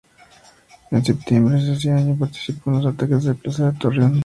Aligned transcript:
En 0.89 1.05
septiembre 1.05 1.61
de 1.61 1.73
ese 1.73 1.91
año 1.91 2.17
participó 2.17 2.71
en 2.71 2.77
los 2.83 2.91
ataques 2.95 3.23
a 3.23 3.27
la 3.29 3.33
plaza 3.35 3.71
de 3.71 3.77
Torreón. 3.77 4.19